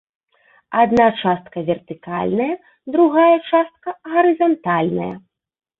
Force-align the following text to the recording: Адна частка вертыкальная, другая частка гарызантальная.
Адна 0.83 1.05
частка 1.19 1.57
вертыкальная, 1.69 2.49
другая 2.97 3.37
частка 3.53 3.89
гарызантальная. 4.17 5.15